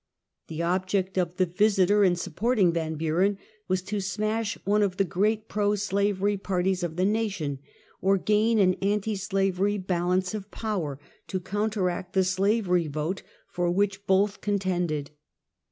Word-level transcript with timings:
The 0.47 0.63
object 0.63 1.15
of 1.19 1.35
the 1.37 1.45
Visiie?' 1.45 2.03
in 2.07 2.15
supporting 2.15 2.73
Yan 2.73 2.95
Bu 2.95 3.13
ren 3.13 3.37
was 3.67 3.83
to 3.83 4.01
smash 4.01 4.57
one 4.65 4.81
of 4.81 4.97
the 4.97 5.03
great 5.03 5.47
pro 5.47 5.75
slavery 5.75 6.37
par 6.37 6.63
ties 6.63 6.81
of 6.81 6.95
the 6.95 7.05
nation, 7.05 7.59
or 8.01 8.17
gain 8.17 8.57
an 8.57 8.73
anti 8.81 9.15
slavery 9.15 9.77
balance 9.77 10.33
of 10.33 10.49
power 10.49 10.99
to 11.27 11.39
counteract 11.39 12.13
the 12.13 12.21
slaverj^ 12.21 12.89
vote 12.89 13.21
for 13.47 13.69
which 13.69 14.07
both 14.07 14.41
contended. 14.41 15.11